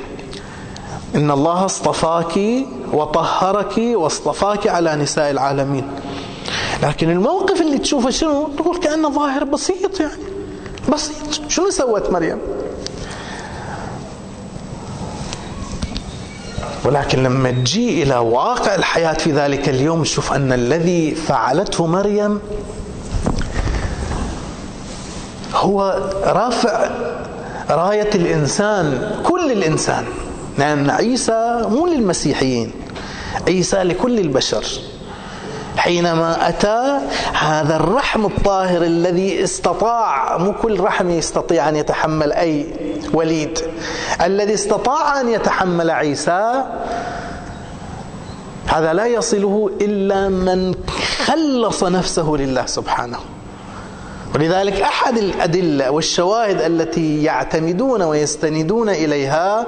[1.16, 2.40] إن الله اصطفاك
[2.94, 5.88] وطهرك واصطفاك على نساء العالمين.
[6.84, 10.12] لكن الموقف اللي تشوفه شنو؟ تقول كأنه ظاهر بسيط يعني.
[10.94, 11.16] بسيط.
[11.48, 12.38] شنو سوت مريم؟
[16.86, 22.40] ولكن لما تجي إلى واقع الحياة في ذلك اليوم تشوف أن الذي فعلته مريم
[25.56, 26.90] هو رافع
[27.70, 30.06] راية الإنسان كل الإنسان.
[30.62, 32.72] لأن عيسى مو للمسيحيين
[33.48, 34.66] عيسى لكل البشر.
[35.78, 37.00] حينما أتى
[37.34, 42.66] هذا الرحم الطاهر الذي استطاع مو كل رحم يستطيع أن يتحمل أي
[43.14, 43.60] وليد.
[44.22, 46.64] الذي استطاع أن يتحمل عيسى
[48.68, 50.76] هذا لا يصله إلا من
[51.26, 53.20] خلص نفسه لله سبحانه.
[54.36, 59.68] ولذلك أحد الأدلة والشواهد التي يعتمدون ويستندون إليها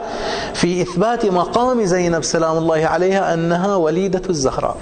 [0.53, 4.77] في إثبات مقام زينب سلام الله عليها أنها وليدة الزهراء.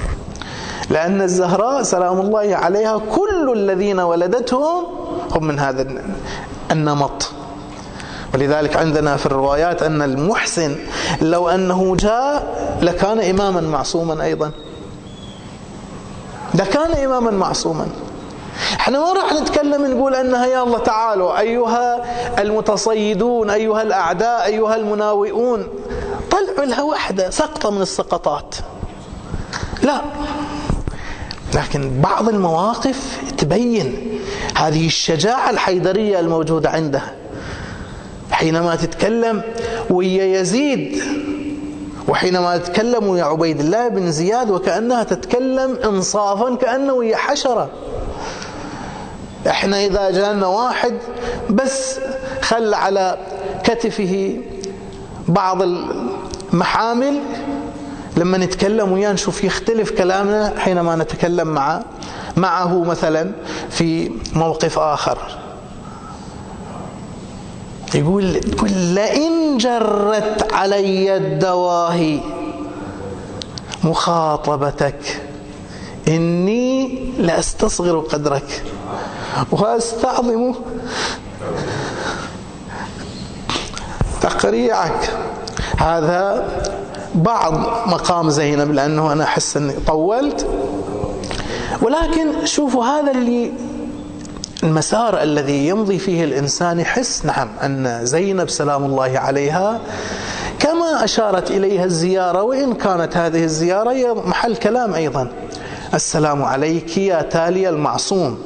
[0.89, 4.83] لأن الزهراء سلام الله عليها كل الذين ولدتهم
[5.31, 5.87] هم من هذا
[6.71, 7.31] النمط.
[8.33, 10.75] ولذلك عندنا في الروايات أن المحسن
[11.21, 12.43] لو أنه جاء
[12.81, 14.51] لكان إماما معصوما أيضا.
[16.53, 17.87] لكان إماما معصوما.
[18.91, 22.01] إحنا ما راح نتكلم نقول انها الله تعالوا أيها
[22.41, 25.67] المتصيدون أيها الأعداء أيها المناوئون
[26.31, 28.55] طلعوا لها وحدة سقطة من السقطات.
[29.83, 30.01] لا.
[31.55, 34.19] لكن بعض المواقف تبين
[34.57, 37.15] هذه الشجاعة الحيدرية الموجودة عندها.
[38.31, 39.41] حينما تتكلم
[39.89, 41.01] ويا يزيد
[42.07, 47.69] وحينما تتكلم ويا عبيد الله بن زياد وكأنها تتكلم إنصافا كأنه ويا حشرة.
[49.47, 50.93] إحنا إذا جانا واحد
[51.49, 51.99] بس
[52.41, 53.17] خل على
[53.63, 54.37] كتفه
[55.27, 57.19] بعض المحامل
[58.17, 61.81] لما نتكلم وياه نشوف يختلف كلامنا حينما نتكلم مع
[62.37, 63.31] معه مثلا
[63.69, 65.17] في موقف آخر.
[67.95, 72.19] يقول يقول لئن جرت علي الدواهي
[73.83, 75.21] مخاطبتك
[76.07, 78.63] إني لأستصغر قدرك.
[79.51, 80.53] وأستعظم
[84.21, 85.09] تقريعك.
[85.77, 86.47] هذا
[87.15, 87.53] بعض
[87.87, 90.47] مقام زينب لأنه أنا أحس أني طولت.
[91.81, 93.51] ولكن شوفوا هذا اللي
[94.63, 99.79] المسار الذي يمضي فيه الإنسان يحس نعم أن زينب سلام الله عليها
[100.59, 105.31] كما أشارت إليها الزيارة وإن كانت هذه الزيارة هي محل كلام أيضا.
[105.93, 108.37] السلام عليك يا تالي المعصوم.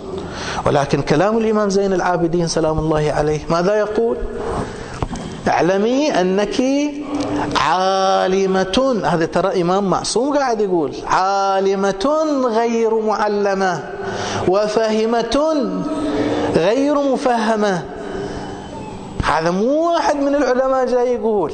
[0.65, 4.17] ولكن كلام الإمام زين العابدين سلام الله عليه ماذا يقول؟
[5.47, 6.61] اعلمي أنك
[7.57, 9.01] عالمة.
[9.03, 12.25] هذا ترى إمام معصوم قاعد يقول عالمة
[12.55, 13.83] غير معلمة
[14.47, 15.38] وفهمة
[16.55, 17.81] غير مفهمة.
[19.23, 21.53] هذا مو واحد من العلماء جاي يقول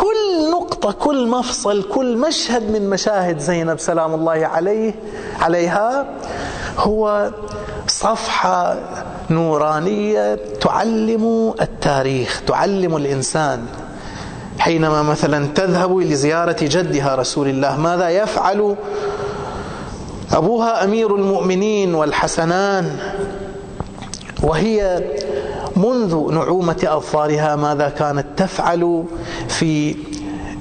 [0.00, 4.94] كل نقطة كل مفصل كل مشهد من مشاهد زينب سلام الله عليه
[5.40, 6.06] عليها
[6.78, 7.30] هو
[7.88, 8.76] صفحة
[9.30, 13.66] نورانية تعلم التاريخ تعلم الإنسان.
[14.58, 18.76] حينما مثلا تذهب لزيارة جدها رسول الله ماذا يفعل
[20.32, 22.96] أبوها أمير المؤمنين والحسنان؟
[24.42, 25.04] وهي
[25.76, 29.04] منذ نعومة أظفارها ماذا كانت تفعل
[29.48, 29.96] في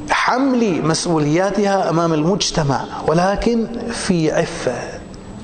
[0.09, 4.75] حمل مسؤولياتها أمام المجتمع ولكن في عفة.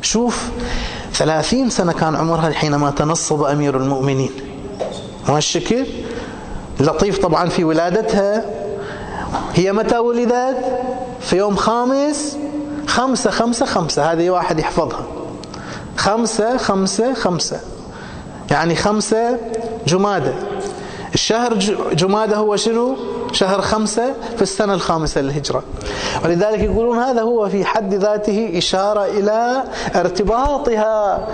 [0.01, 0.49] شوف
[1.13, 4.31] ثلاثين سنة كان عمرها حينما تنصب أمير المؤمنين.
[5.29, 5.85] ما الشكل؟
[6.79, 8.45] لطيف طبعا في ولادتها.
[9.53, 10.57] هي متى ولدت؟
[11.21, 12.37] في يوم خامس
[12.87, 14.11] خمسة خمسة خمسة.
[14.11, 15.05] هذه واحد يحفظها.
[15.97, 17.59] خمسة خمسة خمسة.
[18.51, 19.37] يعني خمسة
[19.87, 20.33] جمادة.
[21.13, 21.53] الشهر
[21.93, 22.95] جمادة هو شنو؟
[23.31, 25.63] شهر خمسة في السنة الخامسة للهجرة.
[26.25, 29.63] ولذلك يقولون هذا هو في حد ذاته إشارة إلى
[29.95, 31.27] ارتباطها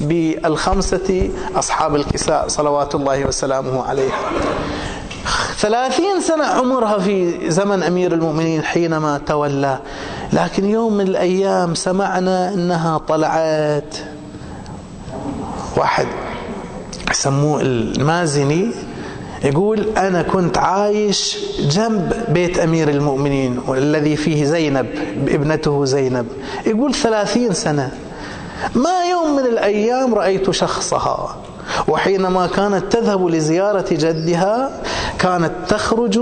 [0.00, 4.18] بالخمسة أصحاب الكساء صلوات الله وسلامه عليها
[5.56, 9.78] ثلاثين سنة عمرها في زمن أمير المؤمنين حينما تولى.
[10.32, 13.94] لكن يوم من الأيام سمعنا أنها طلعت.
[15.76, 16.06] واحد.
[17.10, 18.70] يسموه المازني
[19.44, 24.86] يقول أنا كنت عايش جنب بيت أمير المؤمنين والذي فيه زينب
[25.28, 26.26] ابنته زينب.
[26.66, 27.90] يقول ثلاثين سنة.
[28.74, 31.36] ما يوم من الأيام رأيت شخصها.
[31.88, 34.70] وحينما كانت تذهب لزيارة جدها
[35.18, 36.20] كانت تخرج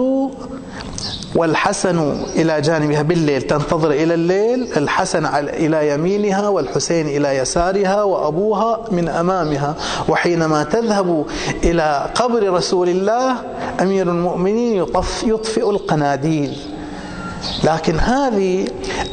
[1.36, 9.08] والحسن إلى جانبها بالليل تنتظر إلى الليل الحسن إلى يمينها والحسين إلى يسارها وأبوها من
[9.08, 9.74] أمامها
[10.08, 11.26] وحينما تذهب
[11.64, 13.34] إلى قبر رسول الله
[13.80, 16.56] أمير المؤمنين يطف يطفئ القناديل.
[17.64, 18.66] لكن هذه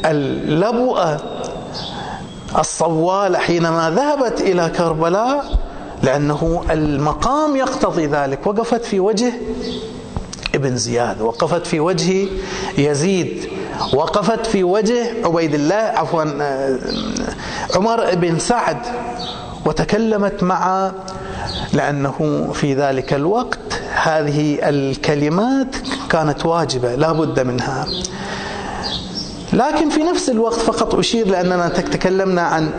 [0.04, 1.16] اللبؤة
[2.58, 5.44] الصوالة حينما ذهبت إلى كربلاء
[6.02, 9.32] لأنه المقام يقتضي ذلك وقفت في وجه
[10.54, 12.26] ابن زياد وقفت في وجه
[12.78, 13.48] يزيد
[13.94, 16.78] وقفت في وجه عبيد الله عفوا آه،
[17.76, 18.78] عمر بن سعد
[19.66, 20.92] وتكلمت مع
[21.72, 23.58] لأنه في ذلك الوقت
[24.02, 25.76] هذه الكلمات
[26.10, 27.86] كانت واجبة لا بد منها.
[29.54, 32.70] لكن في نفس الوقت فقط أشير لأننا تكلمنا عن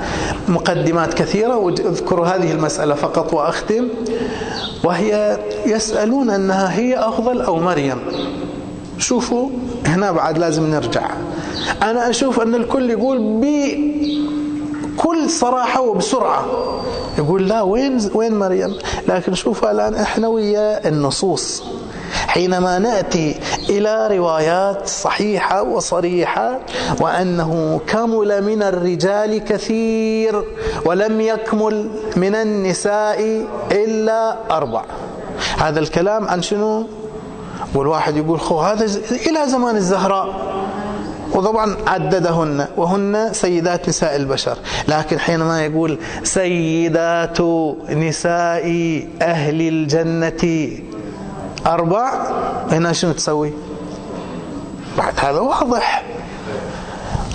[0.48, 3.88] مقدمات كثيرة وأذكر هذه المسألة فقط وأختم.
[4.84, 7.98] وهي يسألون أنها هي أفضل أو مريم.
[8.98, 9.50] شوفوا
[9.86, 11.10] هنا بعد لازم نرجع.
[11.84, 13.42] أنا أشوف أن الكل يقول
[14.96, 16.46] بكل صراحة وبسرعة.
[17.18, 18.76] يقول لا وين وين مريم؟
[19.08, 21.64] لكن شوفوا الآن إحنا ويا النصوص.
[22.28, 23.35] حينما نأتي
[23.70, 26.60] إلى روايات صحيحة وصريحة
[27.02, 30.44] وأنه كمل من الرجال كثير
[30.86, 34.84] ولم يكمل من النساء إلا أربع.
[35.58, 36.88] هذا الكلام عن شنو؟
[37.76, 40.56] والواحد يقول خو هذا إلى زمان الزهراء.
[41.34, 44.58] وطبعا عددهن وهن سيدات نساء البشر.
[44.88, 47.42] لكن حينما يقول سيدات
[47.90, 48.68] نساء
[49.22, 50.70] أهل الجنة
[51.66, 52.14] أربع
[52.72, 53.54] هنا شنو تسوي؟
[54.98, 56.04] بعد هذا واضح.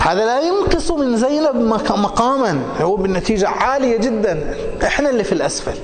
[0.00, 1.56] هذا لا ينقص من زينب
[1.90, 4.54] مقاما هو بالنتيجة عالية جدا.
[4.82, 5.74] إحنا اللي في الأسفل.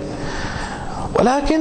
[1.18, 1.60] ولكن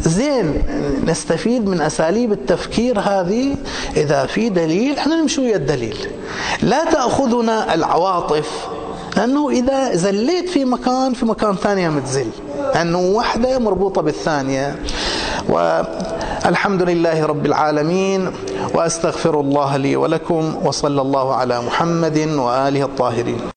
[0.00, 0.62] زين
[1.06, 3.56] نستفيد من أساليب التفكير هذه.
[3.96, 5.96] إذا في دليل إحنا نمشي ويا الدليل.
[6.62, 8.68] لا تأخذنا العواطف
[9.16, 12.30] لأنه إذا زليت في مكان في مكان ثانية متزل.
[12.74, 14.76] لأنه واحدة مربوطة بالثانية.
[16.46, 18.30] والحمد لله رب العالمين
[18.74, 23.40] وأستغفر الله لي ولكم وصلى الله على محمد وآله الطاهرين.